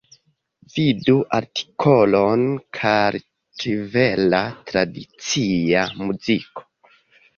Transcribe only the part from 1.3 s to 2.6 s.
artikolon